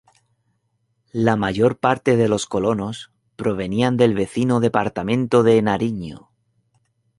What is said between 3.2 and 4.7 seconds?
provenían del vecino